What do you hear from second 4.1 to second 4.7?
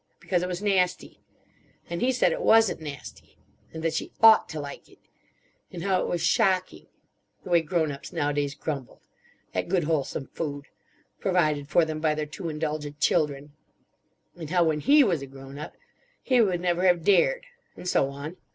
ought to